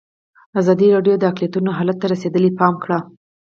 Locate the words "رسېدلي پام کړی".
2.13-2.99